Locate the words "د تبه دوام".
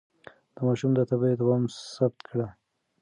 0.95-1.63